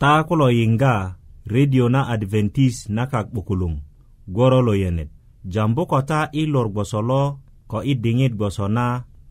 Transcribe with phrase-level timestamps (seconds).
[0.00, 0.94] ta kulo yiŋga
[1.54, 3.74] redio na adventist na kak 'bukuluŋ
[4.34, 5.10] goro lo yenet
[5.52, 7.22] jambu ko ta i lor gboso lo
[7.70, 8.86] ko i diŋit gboso na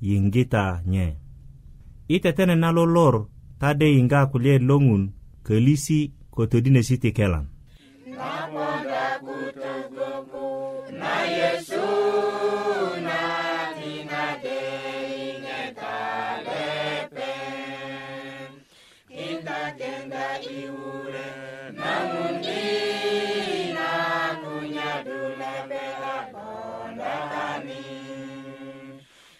[0.08, 1.06] yiŋgita nye
[2.16, 3.16] i tetene na lolor
[3.60, 5.04] ta de yiŋga kulye lo ŋun
[5.46, 6.00] kölisi
[6.34, 7.46] ko todinesi ti kelan
[11.02, 12.09] na yesu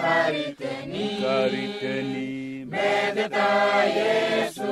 [0.05, 2.29] kariteni kariteni
[2.75, 3.47] medeta
[3.99, 4.71] Yesu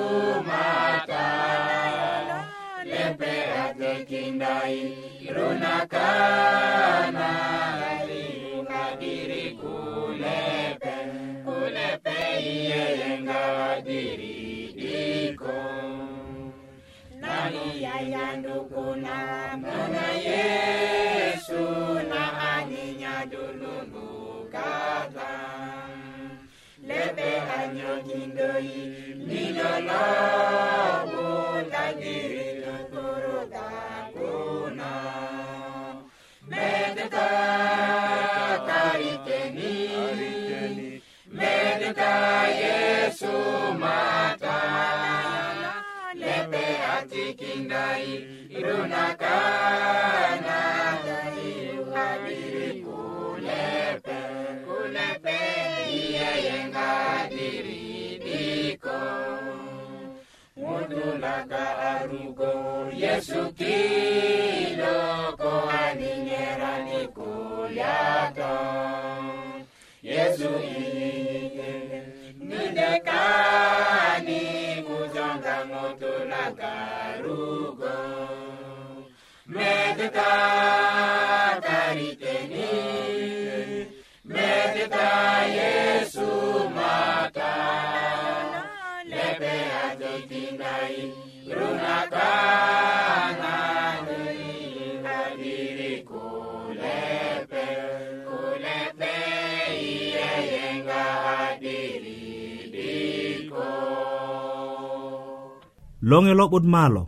[0.49, 1.31] mata
[3.73, 4.85] tekindai
[5.35, 7.31] runakana
[8.09, 10.93] liukadiri kulepe
[11.45, 14.35] kulepe iyeyengadiri
[14.79, 15.61] diko
[17.21, 19.17] nani yayandukuna
[19.57, 21.65] mwana yesu
[22.13, 22.23] na
[22.55, 25.33] aninya dulunukata
[26.89, 28.83] lepe anyokindoi
[47.75, 48.15] Sinai
[48.59, 50.59] inaonekana
[51.07, 54.19] dhahiri kulepe
[54.67, 55.39] kulepe
[55.95, 58.99] iye yenga yeye ngadiridiko
[60.61, 62.53] mutulaka arugo
[63.03, 65.44] Yesu kiloko
[106.11, 107.05] loŋe lo'but malo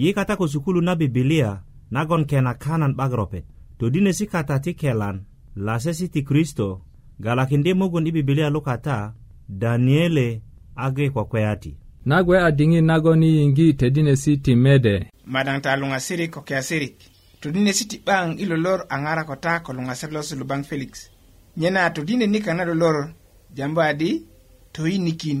[0.00, 1.50] yi kata ko sukulu na bibilia
[1.92, 3.44] nagon kena kanan 'bak ropet
[3.78, 5.24] todinesi kata ti kelan
[5.56, 6.84] lasesi ti kristo
[7.20, 9.12] galakindi mugun i bibilia lukata
[9.48, 10.40] daniele
[10.74, 11.70] age kokweya ti
[12.08, 14.94] nagwe a diŋit nagon i yiŋgi todinesi ti mede
[15.32, 16.94] madaŋ ta luŋasirik ko kiyasirik
[17.40, 20.92] todinesi ti 'baŋ i lolor a ko ta ko luŋasir lo sulubaŋ felix
[21.60, 22.96] nyena todine nikaŋ na lolor
[23.56, 24.10] jambu adi
[24.74, 25.38] toyinikin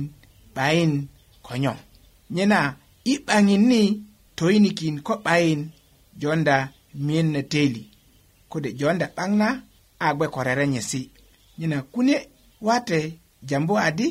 [0.54, 0.92] 'bayin
[1.46, 1.72] konyo
[2.34, 2.58] nyena
[3.08, 3.82] i 'baŋin ni
[4.38, 5.60] toyinikin ko 'bayin
[6.22, 6.72] jonda
[7.06, 7.84] miyen na teli
[8.50, 9.48] kode jonda 'baŋ na
[10.04, 11.00] a gbe ko rerenyesi
[11.58, 12.16] nyena kune
[12.66, 12.98] wate
[13.48, 14.08] jambu adi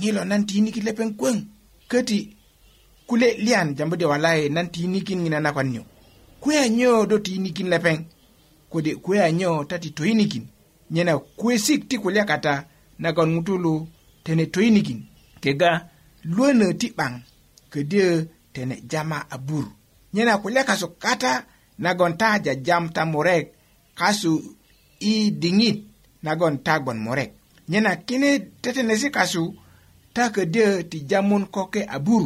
[0.00, 1.36] ŋilo nan tiniki lepeŋ kwöŋ
[1.90, 2.18] köti
[3.08, 5.82] kule lian jambu de walayi nan tinikin ŋina nakwan nyo
[6.42, 7.98] kuya nyo do tinikin lepeŋ
[8.72, 10.44] kode kuya nyo ta ti toyinikin
[10.94, 12.52] nyena kuwesik ti kulya kata
[13.02, 13.72] nagon ŋutulu
[14.24, 15.00] tene toyinikin
[15.42, 15.70] kega
[16.32, 17.12] luwönö ti 'baŋ
[17.72, 18.08] ködyö
[18.54, 19.66] tene jama a bur
[20.14, 21.44] nyena kulya kasu kata
[21.78, 23.44] nagon ta jajam ta murek
[23.98, 24.56] kasu
[25.00, 25.76] i diŋit
[26.24, 27.30] nagon ta gbon murek
[27.70, 28.28] nyena kine
[28.62, 29.42] tetenesi kasu
[30.14, 32.24] ta ködyö ti jamun koke abur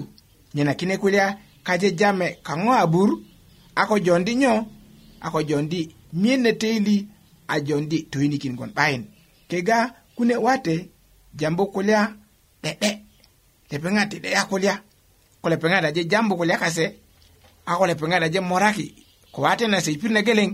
[0.54, 1.24] nyena kine kulya
[1.66, 3.10] kaje jame kaŋo abur
[3.74, 4.54] a ko jondi nyo
[5.24, 5.80] a ko jondi
[6.20, 6.96] miyen ne teili
[7.52, 9.02] a jondi toyinikin gon 'bayin
[9.48, 9.78] kega
[10.16, 10.74] kune wate
[11.38, 12.00] jambu kulya
[12.62, 12.90] 'de'de
[13.70, 14.74] lepeŋat ti 'de'ya kulya
[15.40, 16.84] ko lepeŋat aje jambu kulya kase
[17.70, 18.94] akole pe ada jem moraki
[19.32, 20.50] ko na se ipirna geleŋ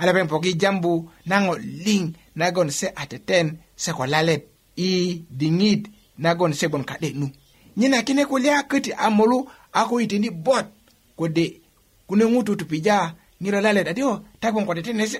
[0.00, 0.92] ala pen poki jambu
[1.30, 1.52] naŋo
[1.84, 2.02] liŋ
[2.38, 3.46] nagon se teten
[3.82, 4.42] se ko lalet
[4.88, 5.82] i diŋit
[6.24, 7.26] nagon se bon kaɗe nu
[7.78, 9.38] nyina kine ko liya köti a molu
[9.74, 10.66] iti yitindi bot
[11.18, 11.44] kode
[12.08, 15.18] kune ŋutu tupija pija ŋiro lalet adi o oh, ta gbon ko bonsona, se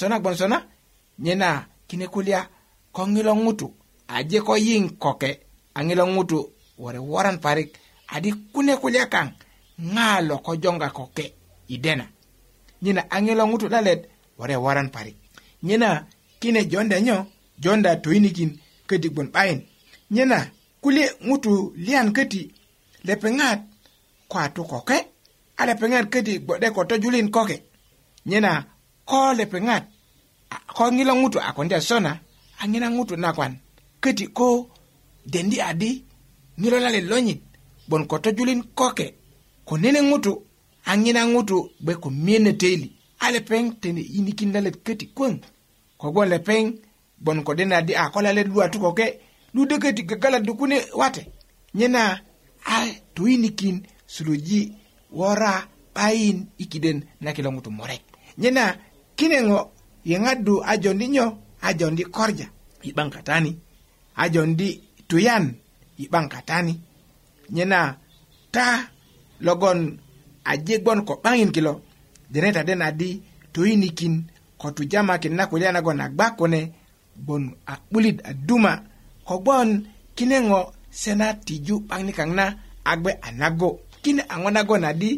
[0.00, 0.66] sona gbonsona sona
[1.24, 1.48] nyina
[1.88, 2.38] kine kulya
[2.94, 3.66] ko ŋilo ŋutu
[4.16, 5.30] aje ko yiŋ koke
[5.74, 6.38] a ŋilo ŋutu
[6.80, 7.70] wore woran parik
[8.14, 9.30] adi kune kulya kang
[9.94, 11.24] ŋaalo ko jonga ko ke
[11.68, 12.06] i dena
[12.82, 14.00] nyina a ŋilo ŋutu 'dalet
[14.64, 15.16] waran parik
[15.66, 15.88] nyina
[16.40, 17.16] kine jonda nyo
[17.62, 18.50] jonda toyinikin
[18.88, 19.60] köti gbon 'bayin
[20.14, 20.36] nyina
[20.82, 21.50] kulye ŋutu
[21.86, 22.40] liyan köti
[23.06, 23.60] lepeŋat
[24.30, 24.96] ko a tu koke
[25.60, 27.56] a lepeŋat köti gbo'de ko tojulin koke
[28.28, 28.50] nyina
[29.10, 29.84] ko lepeŋat
[30.76, 32.12] ko ŋilo ŋutu a kondia sona
[32.60, 33.52] a ŋina ŋutu nakwan
[34.02, 34.44] köti ko
[35.32, 35.90] dendi adi
[36.60, 37.40] ŋilo lalet lonyit
[37.88, 39.06] gbon ko tojulin koke
[39.68, 40.32] konene ŋutu
[40.90, 42.88] a ŋina ŋutu gbe ko miene teili
[43.24, 45.34] a lepeŋ tene yinikinda let köti kwöŋ
[46.00, 46.64] kogwon lepeŋ
[47.22, 49.06] gbon ko dena di ah, a lua luwatu koke
[49.54, 51.20] lude köti gagaladu kune wate
[51.78, 52.04] nyena
[52.72, 52.84] a
[53.14, 53.76] toyinikin
[54.14, 54.60] suluji
[55.18, 55.52] wora
[55.94, 58.02] 'bayin i kiden na kilo ŋutu murek
[58.42, 58.64] nyena
[59.18, 59.58] kine ŋo
[60.10, 61.26] yeŋaddu a jondi nyo
[61.66, 62.46] a jondi korja
[62.82, 63.50] i 'baŋ katani
[64.14, 64.68] a jondi
[65.08, 65.44] tuyan
[65.98, 66.74] i 'baŋ katani
[67.56, 67.78] nyena
[68.54, 68.66] ta
[69.40, 69.96] logon
[70.44, 71.72] aje gbon ko 'baŋin kilo
[72.32, 73.10] deneta den adi
[73.52, 74.14] toyinikin
[74.60, 76.60] ko tujamakin na kulya nagon agba kune
[77.22, 78.72] gbon a 'bulit a duma
[79.28, 79.68] kogbon
[80.16, 80.60] kine ŋo
[81.00, 82.44] se na tiju 'baŋni kaŋ na
[82.90, 83.70] agbe a nago
[84.02, 85.10] kine a ŋo nagon adi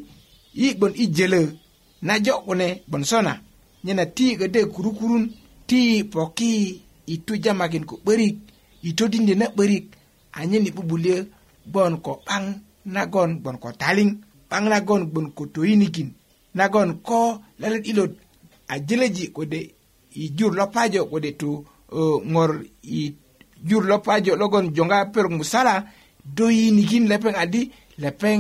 [0.61, 1.43] yi gbon i jelö
[2.06, 3.32] na jo kune gbon sona
[3.85, 5.25] nyena ti gade kurukurun
[5.69, 5.81] ti
[6.12, 6.50] poki
[7.06, 8.37] i tujamakin ko 'börik
[8.82, 9.87] i todindi na 'börik
[10.38, 11.17] anyen i bubulyö
[11.70, 12.44] gbon ko 'baŋ
[12.88, 13.69] nagon bon ko
[14.49, 16.14] pang nagon bon ko toyinigin
[16.56, 18.12] nagon ko lalet ilot
[18.69, 19.61] a jeleji kode
[20.17, 23.12] i jur lopajo kode to uh, ŋor i
[23.64, 25.85] jur lopajo logon jonga perok musala
[26.35, 28.38] doyinigin lepeŋ adi lepeŋ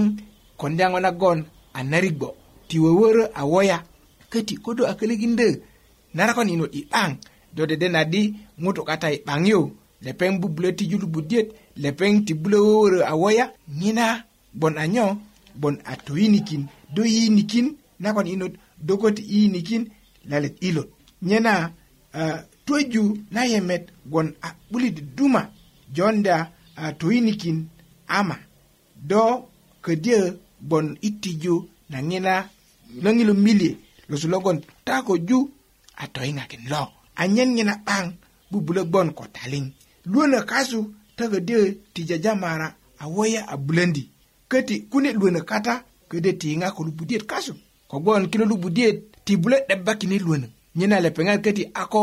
[0.56, 1.44] kondang nagon
[1.74, 2.28] a narigbo
[2.68, 3.84] ti wöwörö a woya
[4.30, 5.48] köti kodo a kölökindö
[6.14, 7.10] narakon inot i 'baŋ
[7.54, 8.22] do deden adi
[8.62, 9.60] ŋutu kata i 'baŋ yu
[10.04, 11.48] lepeŋ bubulö ti julubudyöt
[11.82, 13.46] lepeŋ ti bulö wöwörö a woya
[14.58, 15.06] bon a nyo
[15.54, 16.62] bon a toyinikin
[16.94, 17.66] do yinikin
[18.02, 18.52] nakon inot
[18.86, 19.82] dogot yinikin
[20.30, 20.88] lalet ilot
[21.22, 21.70] nyena
[22.14, 25.40] uh, toju na yemet gwon a 'bulit duma
[25.96, 26.36] jonda
[26.76, 27.66] a toyinikin
[28.20, 28.36] ama
[29.10, 29.24] do
[29.84, 30.20] ködyö
[30.68, 31.54] gwon itiju tiju
[31.90, 32.34] na ŋina
[33.04, 33.72] löŋilu milie
[34.08, 34.94] losu logon ta
[35.28, 35.38] ju
[35.96, 36.82] a toyiŋakin lo
[37.22, 38.06] anyen ŋina 'baŋ
[38.50, 39.64] bubulö gbon ko taliŋ
[40.50, 40.80] kasu
[41.16, 43.42] ta tijajamara ti jajamara a woya
[44.50, 45.74] köti kune luönö kata
[46.10, 47.54] ködö tiiŋa ko lubudiyet kasu
[47.90, 50.46] kogwon kilo lubudiyet ti bulö 'deba kine luönö
[50.78, 52.02] nyena lepeŋat köti ako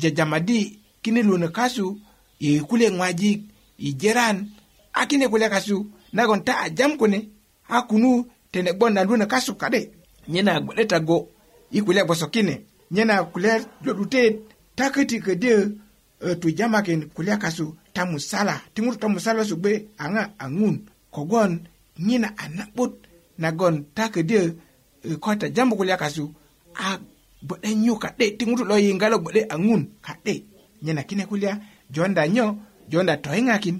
[0.00, 0.58] jajamadi
[1.02, 1.86] kine luönö kasu
[2.48, 3.40] i kule ŋwajik
[3.86, 4.36] i jeran
[4.92, 5.76] a kine kule kasu
[6.16, 7.18] nagon ta ajam kune
[7.68, 8.12] a kunu
[8.52, 9.80] tene gbon na luönö kasu ka'de
[10.32, 11.18] nyena gbe'deta go
[11.70, 12.54] i kule gboso kine
[12.94, 13.52] nyena kule
[13.84, 14.34] jo'dutet
[14.76, 15.56] ta köti ködyö
[16.26, 19.72] e, tujamakin kulya kasu ta musala ti ŋutu ta musala su gbe
[20.04, 20.76] aŋa aŋun
[21.16, 21.60] kogwon
[21.98, 22.92] nyina e, a na'but
[23.38, 24.32] nagon ko
[25.20, 26.24] kota jambu kulya kasu
[26.74, 26.98] a
[27.46, 30.32] gboɗe nyu ka'de ti ŋutu lo yiŋgalo gboɗe a ŋun kaɗe
[30.84, 31.50] nyena kine kulya
[31.94, 32.46] jonda nyo
[32.90, 33.76] jonda toyiŋakin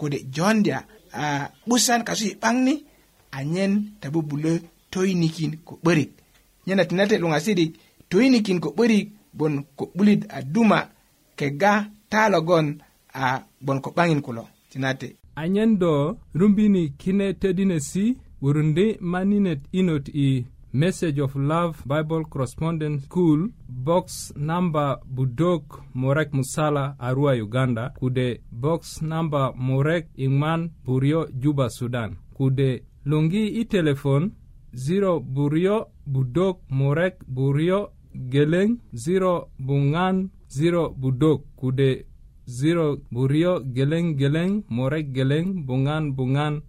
[0.00, 0.76] kode jondya
[1.22, 1.24] a
[1.66, 2.74] 'busan kasu yi 'baŋ ni
[3.38, 4.52] anyen ta bubulö
[4.92, 6.10] toyinikin ko 'börik
[6.66, 7.70] nyena tinate luŋasirik
[8.10, 9.06] toyinikin ko 'börik
[9.38, 10.78] bon ko 'bulit a duma
[11.38, 11.72] kega
[12.12, 12.66] ta logon
[13.22, 13.24] a
[13.64, 21.22] bon ko 'baŋin kulo tinate anyen do rumbini kine tedinesi wurundi maninet inot i message
[21.22, 29.52] of love bible correspondent school box namba budok morek musala arua uganda kude box namba
[29.56, 34.22] morek iŋman buryo juba sudan kude luŋgi i telefon
[34.74, 35.76] 0 buryo
[36.06, 37.88] budok morek buryo
[38.32, 41.90] geleŋ 0 buŋan 0 budok kude
[42.46, 46.62] zero burio geleng geleng morek geleng bungan bungan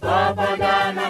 [0.00, 1.09] Baba Dana.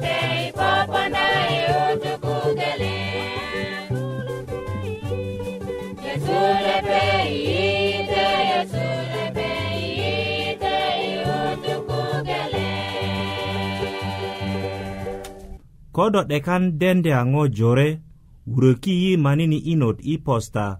[15.91, 17.99] kodo dekan dende ango jore
[18.47, 20.79] wureki yi manini inot i posta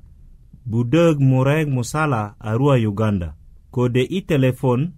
[0.72, 3.36] budög murek musala arua uganda
[3.72, 4.94] kode i telefon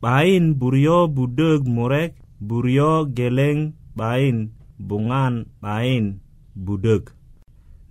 [0.00, 3.56] 'bayin buryo budög murek buryo geleŋ
[3.96, 4.38] 'bayin
[4.88, 6.06] buŋan 'bayin
[6.66, 7.04] budök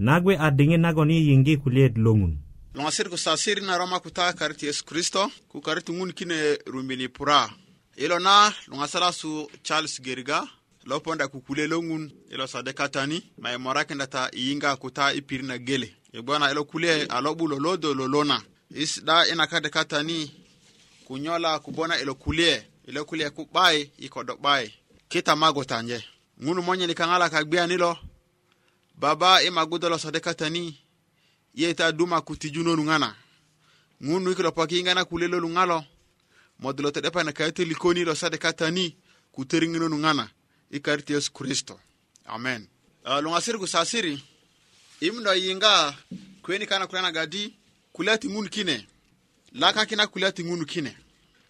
[0.06, 2.34] nagwe a diŋit nagon kulied yiŋgi kulyeet loŋun
[2.78, 6.38] loŋasir sasiri na roma kuta karit yesu kristo ku karit ŋun kine
[6.74, 7.42] rumini pura
[8.04, 8.36] ilo na
[8.70, 9.32] luŋasala su
[9.66, 10.40] charles geriga
[10.88, 15.56] lo ponda kukule longun ŋun sade katani ma i morakinda ta iyinga kuta i na
[15.68, 18.40] gele e bona ilo kule a lo'bulo lo do lolona
[18.84, 20.32] is 'da ina kade katani
[21.08, 24.74] kunyola kubona ilo kule ilo kule kubai iko i 'bai
[25.12, 26.04] kita mago tanje
[26.44, 27.98] ngunu monye ni kangala kagbia nilo
[28.96, 30.78] baba e magudo lo sadekatani
[31.54, 33.14] ye ta duma kutiju nonu ŋana
[34.02, 34.52] ŋunu i kilo
[34.96, 35.80] na kule lolu ŋa lo
[36.64, 38.96] modulo te'de pana kayete likoni lo sade katani
[39.36, 40.30] kuteringino nungana
[40.72, 41.80] ikarit yesu kristo
[42.26, 42.68] amen
[43.06, 44.22] uh, lungasiri kusasiri
[45.02, 45.94] imno yinga
[46.42, 47.54] kweni kana kulana gadi
[47.94, 48.88] kulya ti ŋun kine
[49.54, 50.98] lakakina kulya ti ŋun kine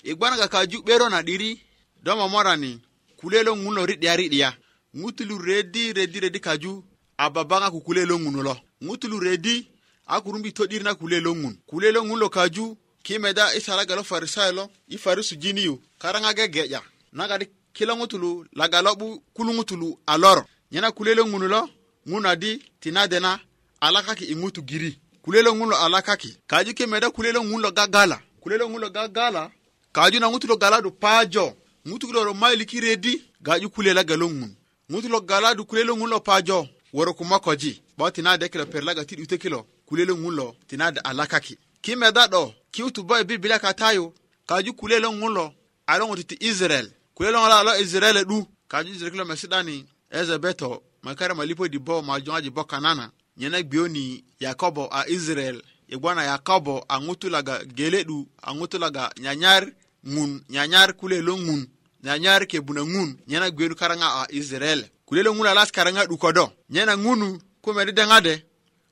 [0.04, 1.62] igbanaga kaju 'bero na diri
[2.04, 2.82] do momorani
[3.18, 4.58] kule lo ŋun lo ri'diya ri'diya
[4.98, 6.84] ŋutulu redi redi redi kaju
[7.18, 8.56] a babaŋa ku kule lo ŋun lo
[8.86, 9.68] ŋutulu redi
[10.06, 13.96] a kurumbi to'dir na kule lo ŋun kule lo ŋun lo kaju ki meda isalaga
[13.96, 16.80] lo farisayo lo i farisu jini yu karaŋa gege'ya
[17.18, 17.46] nagadi
[17.78, 20.40] kilo ŋutulu laga lo 'bu kulu ŋutulu a lor
[20.72, 21.62] nyena kulyelo ŋunu lo
[22.10, 23.32] ŋuna di tinade na
[23.86, 24.92] alakaki i ŋutu giri
[25.24, 29.44] kulyelo ŋun lo alakaki kaju kimeda kulyelo ŋun lo gagala kulyelo ŋun lo gagala
[29.98, 31.46] kaju na ŋutu lo galadu paajo
[31.90, 33.14] ŋutu kilo lo mayiliki redi
[33.48, 34.52] gaju kulye laga lo ŋun
[34.92, 36.60] ŋutu lo galadu kulyelo ŋun lo paajo
[36.94, 42.26] woro kumokoji 'bo tinade kilo perlaga ti 'dute kilo kulyelo ŋun lo tinade alakaki kimeda
[42.28, 44.14] 'do kiutu bo i bibilia katayu
[44.50, 45.46] kaju kulyelo ŋun lo
[45.88, 49.86] a lo ŋutu ti israel kuyeloŋo lo a lo israel du kaju israel kilo mesi'dani
[50.10, 56.86] ezebeto makare malipo di bo majuŋaji bo kanana nyena gbiyoni yakobo a israel igwana yakobo
[56.88, 59.68] a ŋutu laga gele du a ŋutu laga nyanyar
[60.06, 61.68] ŋun nyanyar kule lo ŋun
[62.04, 66.94] nyanyar kebuna ŋun nyena gbiyoni karaŋa a israel kule lo ŋun alas karaŋa 'dukodo nyena
[66.98, 68.34] ŋunu kumedi deŋade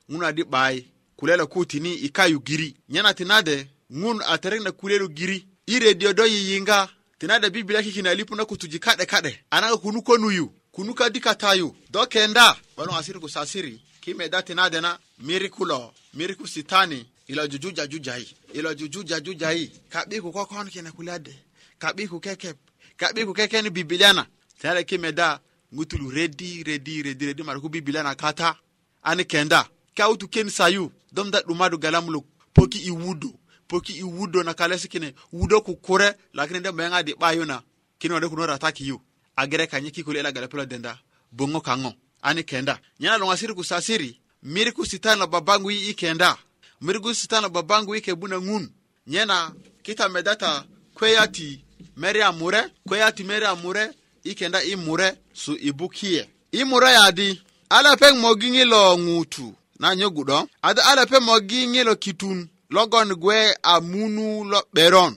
[0.09, 0.81] ŋunu adi 'bayi
[1.17, 5.07] kule lo ku tini i kayu giri nyena tinade ŋun a terek na kule lo
[5.17, 6.79] giri i redio do yiyinga
[7.17, 11.21] tinada bibila ki kina lipuna kutuji kade kade anaga kunu konuyu kunu kadi
[11.57, 17.87] yu do kenda balon asiri ku sasiri kime da tinadena mirikulo miriku sitani ila jujuja
[17.87, 21.35] jujayi ila jujuja jujayi kabi ku kokon kina kulade
[21.79, 22.57] kabi ku kekep
[22.97, 24.25] kabi ku kekeni bibiliana
[24.61, 25.39] tinada kime da
[25.73, 28.55] ngutulu redi redi redi redi mara ku bibiliana kata
[29.03, 34.53] ani kenda kautu ken sayu dom da dumadu galamulu poki iwudu poki i wudo na
[34.53, 37.61] kalesi kine wudo kukure lakini de menga di bayo na
[37.99, 39.01] kini wade kuno rata kiyu
[39.35, 40.99] agere kanye kikuli ela gale pula denda
[41.31, 46.37] bongo kango ani kenda nyana longa siri kusasiri miri kusitana na babangu i kenda
[46.81, 48.69] miri kusitana na babangu i kebuna ngun
[49.07, 49.53] nyana
[49.83, 51.65] kita medata kweyati
[51.97, 53.91] meri amure kweyati meri amure
[54.23, 59.95] i kenda i mure su ibukie i mure yadi ala pe mogingi lo ngutu na
[59.95, 65.13] nyogudo ada ala pe mogingi lo kitun logon gwe a munu lo 'beron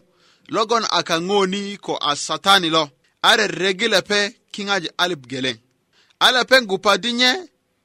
[0.48, 2.88] logon a kaŋoni ko a satani lo
[3.28, 4.18] a reregi lepe
[4.52, 5.56] kiŋaji alip geleŋ
[6.20, 7.30] a lepeŋ gupadi nye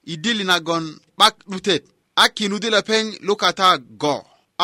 [0.06, 0.84] i dili nagon
[1.20, 1.84] 'bak 'dutet
[2.16, 3.68] a kinudi lepeŋ lukata
[4.02, 4.16] go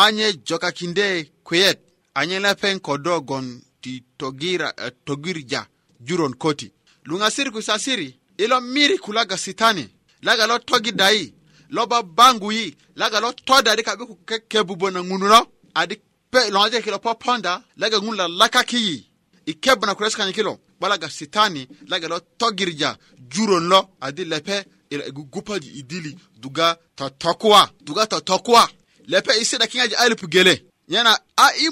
[0.03, 1.07] anye jokakinde
[1.47, 1.79] kuyet
[2.19, 3.47] anye lepeŋ ko do gon
[3.81, 5.61] ti togira, uh, togirja
[6.07, 6.67] juron koti
[7.07, 8.07] luŋasiri ku sasiri
[8.43, 9.83] ilo miri kulaga sitani
[10.25, 11.25] laga lo togidayi
[11.69, 14.03] loba bangui laga lo toda di kabi
[14.49, 15.39] ke bubo na ŋunu lo
[15.75, 15.95] adi
[16.31, 18.25] pe aje kilo poponda laga ŋun la
[18.71, 19.05] yi
[19.45, 22.97] i kebu na kureskani kilo balaga sitani laga lo togirja
[23.33, 28.69] juron lo adi lepe ila i gugupaji i dili duga totokuwa duga totokuwa
[29.07, 31.67] lepe i kinga kiŋaji alipu gele nyena a i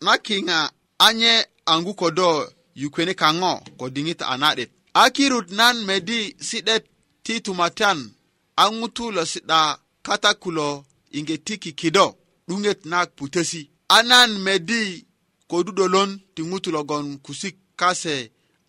[0.00, 6.84] na kiŋa anye angu kodo yukweni kaŋo kodingita anadit a na'det nan medi si'det
[7.24, 7.98] ti tumatan
[8.60, 9.60] an ŋutu lo si'da
[10.06, 10.68] katakku lo
[11.14, 14.82] yiŋge ti kikido 'duŋet naak putesi a nan medi
[15.50, 18.14] kodudolon ti ŋutu logon kusik kase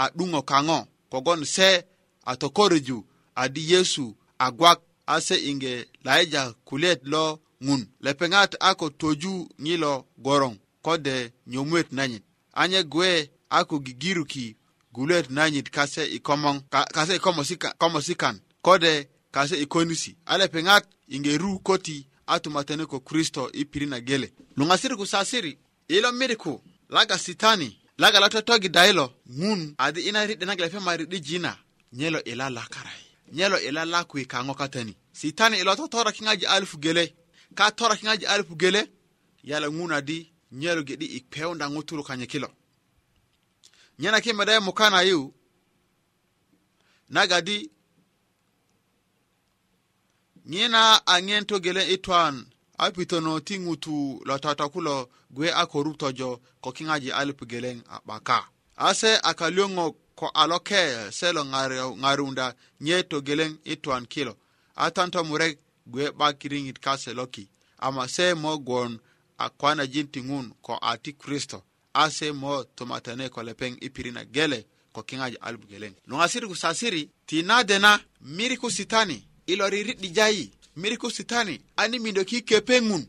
[0.03, 0.79] a 'duŋö kaŋo
[1.11, 1.69] kogon se
[2.29, 2.97] a tokoröju
[3.41, 4.05] adi yesu
[4.45, 4.79] a gwak
[5.13, 5.73] a se yiŋge
[6.07, 7.23] laija kulyet lo
[7.65, 9.33] ŋun lepeŋat a ko toju
[9.65, 9.93] ŋilo
[10.25, 11.15] goroŋ kode
[11.51, 12.23] nyomuet nanyit
[12.61, 13.09] anye gwe
[13.49, 14.45] a ko gigiruki
[14.95, 16.55] guluet nanyit kase ikomoŋ
[16.95, 17.13] kase
[17.75, 18.93] ikomosikan kode
[19.33, 23.89] kase i konisi a lepe ŋat i ŋeru köti a tumatene ko kristo i pirit
[23.93, 25.51] na gele luŋasiri ku sasiri
[25.87, 26.53] i lo midiku
[26.95, 27.69] laga sitani
[28.01, 29.05] laga lo totogida i lo
[29.41, 31.51] ŋun adi ina ri 'de nagi lepe mariri jina
[31.97, 33.03] nye lo i lalakarai
[33.35, 37.05] nye lo i lalakui kaŋo katani sitani i lo totoraki ŋaji alufu gele
[37.57, 38.81] ka toraki ŋaji alufu gele
[39.49, 40.17] yala ŋun adi
[40.59, 42.49] nye lo gedi i peunda ŋutulu kanye kilo
[43.99, 45.21] nye na kimeda i mukana yu
[47.15, 47.57] naga di
[50.51, 50.81] nyena
[51.13, 52.35] aŋen togeleŋ i e twan
[52.77, 53.93] a pitono ti ŋutu
[54.27, 54.95] lo toto kulo
[55.35, 56.29] gwe a korup tojo
[56.63, 58.39] ko kiŋaji alip geleŋ a 'baka
[58.75, 60.81] a se a kalyöŋok ko a loke
[61.17, 61.41] se lo
[62.03, 62.45] ŋarunda
[62.85, 64.33] nye togeleŋ i e twan kilo
[64.75, 65.55] a tan tomurek
[65.93, 67.43] gwe 'bak riŋit kase loki
[67.85, 68.91] ama se mo gwon
[69.37, 71.59] a kwanajin ti ŋun ko a ti kristo
[71.93, 74.59] a se mo tomatane ko lepeŋ i e pirit na gele
[74.93, 77.91] ko kiŋaji alip geleŋ nuŋasirikusasiri ti na dena
[78.35, 83.05] miri ku sitani ilo riri'di jayi miriku sitani ani mindo ki kepe ŋun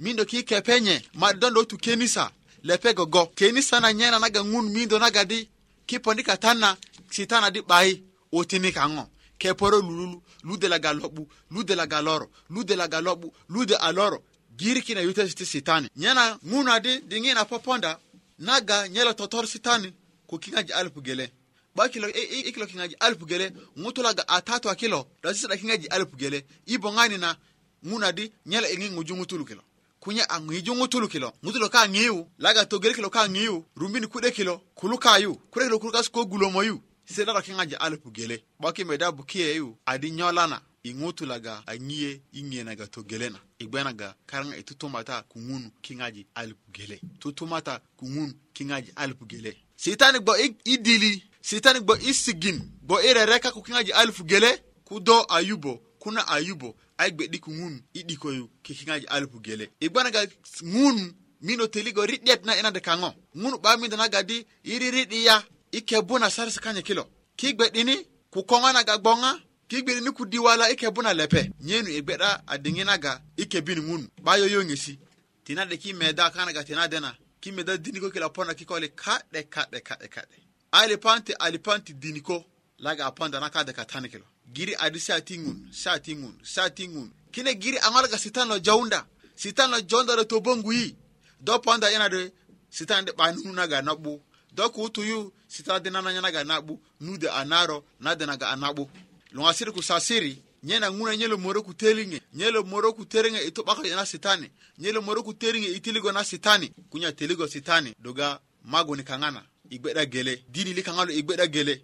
[0.00, 2.30] mindo ki kepenye maridon lo tu kenisa
[2.62, 5.48] lepe gogo kenisa na nyena naga ŋun mindo naga di
[5.86, 6.76] kipondikatan na
[7.10, 9.08] sitana di 'bayi wotini kaŋo
[9.38, 14.22] keporo lululu lude laga lo'bu lude laga loro lude laga lo'bu lude a loro
[14.56, 17.98] giri kina yutesi ti sitani nyena ŋun adi diŋi na poponda
[18.38, 19.92] naga nyelo totor sitani
[20.26, 21.32] ko kiŋaji alupu gele
[21.74, 26.16] gba kilo ikilo e, e, e kingaji alpu gele ngutulaga atatu akilo dasisa kingaji alpu
[26.16, 27.36] gele ibo ngani na
[27.86, 29.62] nguna di nyela ingi nguju ngutulu kilo
[30.00, 34.58] kunya angiju ngutulu kilo ngutulo ka ngiu laga togele kilo ka ngiu rumbini kude kilo
[34.74, 39.22] kuluka yu kure kilo kuluka siko gulomo yu sena la kingaji alpu gele baki medabu
[39.24, 45.70] kie yu adi nyolana ingutulaga angie ingie na gato gele na igbenaga karanga itutumata kungunu
[45.82, 53.02] kingaji alpu gele tutumata kungunu kingaji alpu gele Sitani gbo idili sitani gbo isigin gbo
[53.02, 58.48] irere kaku kiŋaji alufu gele ku do ayubo kuna ayubo ai gbe'diku ŋun i 'dikoyu
[58.64, 60.24] kikiŋaji alufu gele i gbanaga
[60.64, 60.96] ŋun
[61.40, 65.36] mino teligo ri'diet na inade kaŋo ŋun 'bamindo nagadi i riridiya
[65.72, 67.04] i kebu na sarisi kanye kilo
[67.36, 67.96] ki gbe'dini
[68.32, 69.30] ku koŋa naga gboŋa
[69.68, 73.44] ki gbe'dini ku diwala i kebu na lepe nyenu i gbe'da a diŋi naga i
[73.52, 74.98] kebin ŋun 'ba yoyoŋesi
[75.44, 79.80] tinade ki meda kaŋa naga tinade na ki meda diniko kilo pona kikoli ka'de ka'de
[79.88, 80.43] ka'de ka'de
[80.74, 82.44] pante alipante alipante diniko
[82.78, 85.66] laga apanda naka de katane kilo giri adi sa sa tingun
[86.02, 89.04] tingun sa tingun kine giri angala ka sitan lo jaunda
[89.36, 90.40] sitan lo jaunda lo to
[90.72, 90.96] yi
[91.40, 92.32] do panda yana de
[92.70, 94.20] sitan de ba banu naga nabu
[94.52, 98.90] do ku yu sitan de nana naga nabu nude anaro nade naga anabu
[99.32, 103.62] lunga siri ku sasiri nyena nguna nyelo moro ku telinge nyelo moro ku terenge ito
[103.62, 108.96] baka yana sitane nyelo moro ku terenge itiligo na sitani kunya teligo sitani doga mago
[108.96, 111.80] ni kangana i gbeda gele dini li kaŋa lo i gbeda gele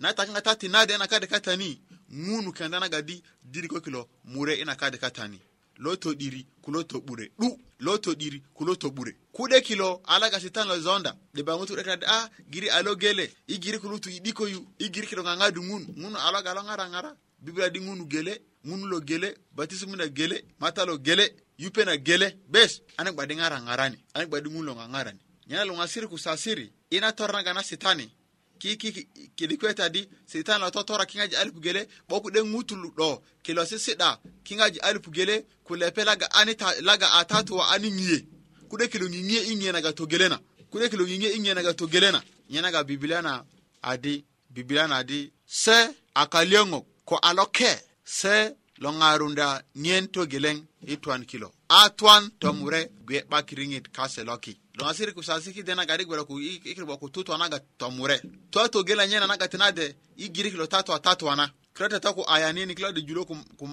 [0.00, 4.08] naye ta kaŋa ta ti naade ina kade katani ŋunu kenda na gadi diriko kilo
[4.24, 5.40] mure ina kade katani
[5.78, 7.48] lo todiri kulo tobure 'du
[7.80, 12.30] lo todiri kulo tobure kude kilo alagasitan lo zonda diba ŋutu 'de kade a ah,
[12.50, 16.54] giri alo gele i giri kulutu i 'dikoyu i giri kilo ŋaŋadu ŋun ŋunu aloga
[16.54, 17.10] lo ŋara ŋara
[17.44, 21.24] bibilia di ŋunu gele ŋunu lo gele batisimuna gele mata lo gele
[21.58, 26.06] yupena gele bes ani gbadi ŋara ŋarani ani gbadi ŋun lo ŋaŋarani nyena lo ŋasiri
[26.10, 28.10] ku sasiri ina tornagana sitani
[28.58, 33.66] kiki kili kweta di sitani lo totora kingaji alipu gele boku de ngutulu do kilo
[33.66, 38.24] sisida kingaji alipu gele kulepe laga ani ta, laga atatu wa ani ngie
[38.68, 40.38] kude kilo ngie ingie naga to gelena
[40.70, 43.44] kude kilo ngie ingie naga to gelena nyenaga biblia na
[43.82, 51.52] adi biblia na adi se akaliongo ko aloke se longarunda ngien to geleng itwan kilo
[51.72, 56.38] a twan tomure gwe 'ba kiriŋit kase loki loŋasiri kusasiki de naga di gwelo ku
[56.40, 58.16] i kirbo ku tutwa naga tomure
[58.52, 63.24] twatogela nyena naga tinade i girik lo tatwa tatwana kilode to ku ayanini kilode julo
[63.24, 63.66] ku, ku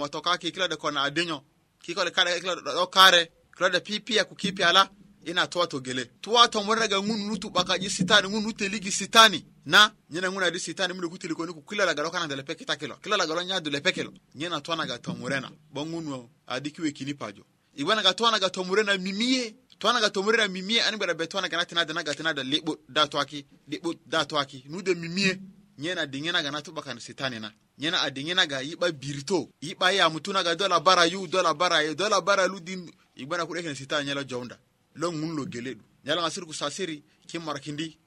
[0.53, 1.41] kilo de kona adinyo
[1.83, 4.35] kikode kare kilo 'do kare kilo de pipi ya ku
[4.67, 4.87] ala
[5.25, 9.91] ina towa togele towa tomure ga ŋun nutu baka 'bakaji sitani nutu ligi sitani na
[10.11, 13.41] nyena ŋun adi sitani mulu kutili koni ku kilo lagalo kana lepe kitakilo kilo lagalo
[13.43, 17.41] nyadu lepe lo nyena towa naga tomurena 'bo ŋun adi kiwekini pajo
[17.77, 22.41] iwanaka toanaga tomurena mimiye toanaga tomurena mimiye ani gbaɗa be toanaga nati nada naga tinada
[22.43, 25.39] leɓɓo da toaki leɓɓo da toaki nude mimiye
[25.77, 31.05] nyena diŋenaga na tuɓa kan sitanina nyena a diŋenaga yiɓa birito yiɓa yamutunaga dola bara
[31.05, 34.57] yu dola bara ye dola bara ludin igbana kuɗe kene sitana nyela jownda
[34.95, 37.97] lo ŋun lo gele ɗu nyalaga siri ku sasiri kimmarakindi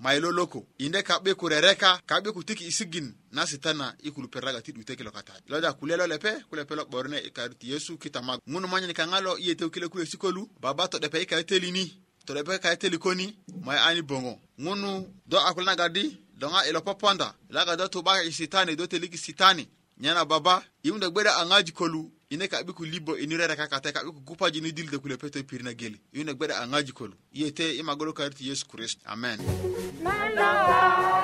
[0.00, 2.70] mayilo loko inde ka'be ku rereka ka'be ku tiki
[3.32, 7.18] na sitana i kuluperaga ti 'dute kilo kata loja kulye lo lepe ku lepe borne
[7.26, 11.26] ikaruti yesu kitamago ŋunu manyani kaŋa lo i yetew kile kulesi kolu baba to'depe i
[11.26, 17.76] kayitelini to'depe kayiteli koni maye ani boŋo ŋunu do a kulinagadi doŋa ilo poponda laga
[17.76, 22.62] do tu'ba i sitani do teliki sitani nyana baba imdo gbe'de a kolu ine ka
[22.62, 26.34] ɓiku libo ini rere kakate ka ɓiku gupaji ni dilde kule peto pirna geli yune
[26.34, 29.38] gbeɗe a ŋaji kolu yete imagolo kariti yesu kirist amen
[30.04, 31.16] Manda.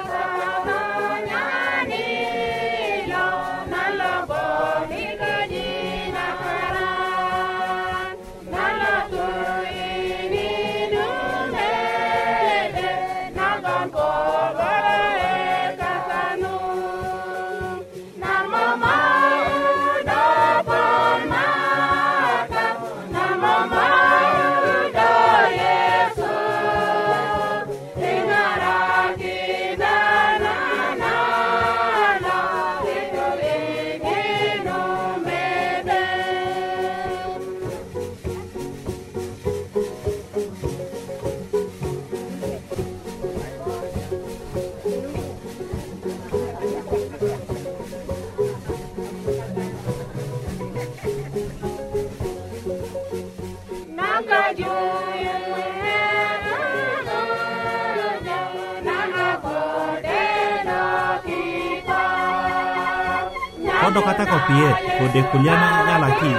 [63.94, 66.30] do kata ko piye ko de kulyana yalaki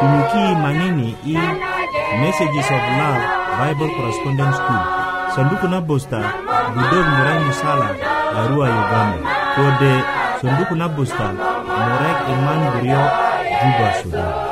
[0.00, 1.36] sunuki mangini i
[2.24, 3.20] messages of love
[3.60, 4.82] bible correspondent school
[5.36, 6.20] sanduku na bosta
[6.72, 7.88] budog murek musala
[8.40, 9.20] arua uganda
[9.52, 9.92] ko de
[10.40, 11.26] sanduku na bosta
[11.68, 13.02] murek iman burio
[13.60, 14.49] juba sudan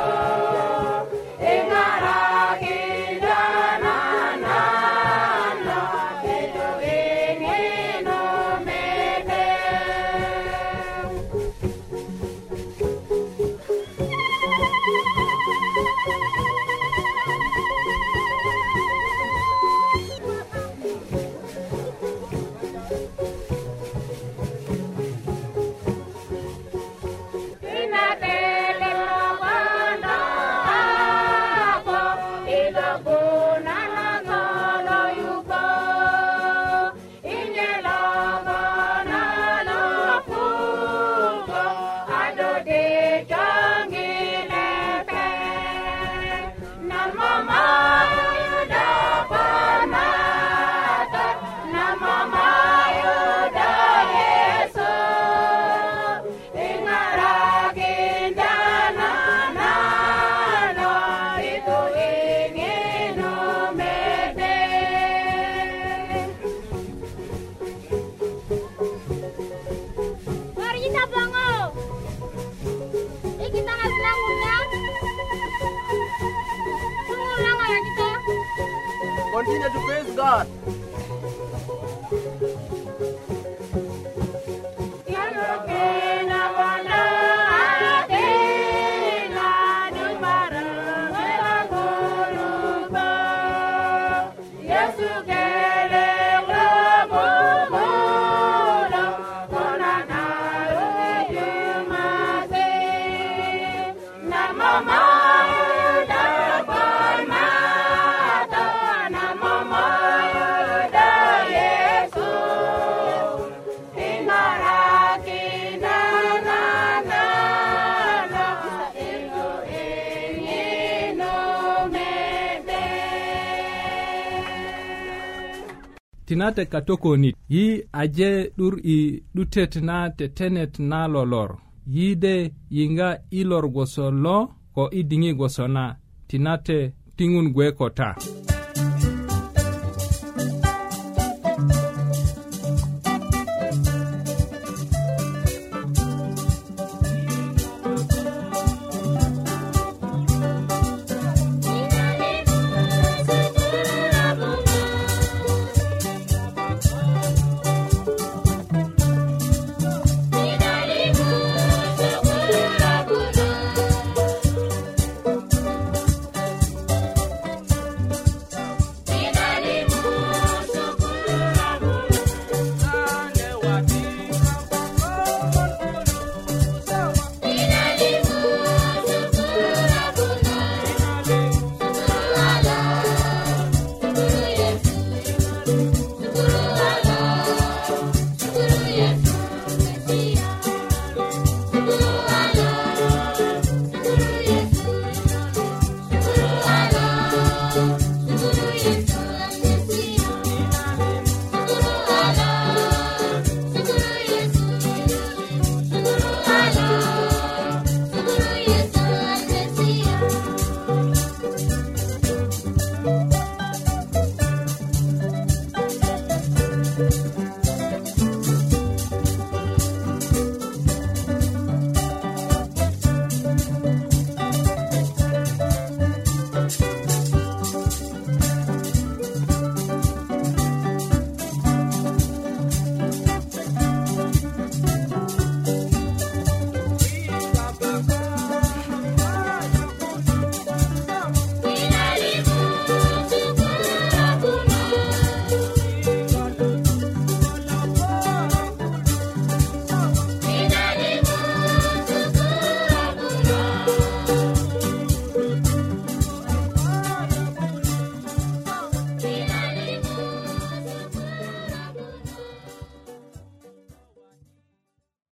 [126.25, 128.97] tinate katokonit yi aje 'dur i
[129.35, 131.51] 'dutet na tetenet na lolor
[131.95, 132.35] yide
[132.71, 134.37] yinga ilor gwoso lo
[134.79, 135.85] ko i diŋi gwoso na
[136.29, 136.79] tinate
[137.17, 138.09] tiŋun gwe ko ta